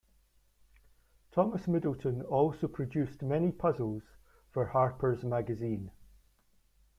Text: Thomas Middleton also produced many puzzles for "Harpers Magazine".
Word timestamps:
Thomas 1.31 1.67
Middleton 1.67 2.23
also 2.23 2.67
produced 2.67 3.21
many 3.21 3.51
puzzles 3.51 4.01
for 4.49 4.65
"Harpers 4.65 5.23
Magazine". 5.23 5.91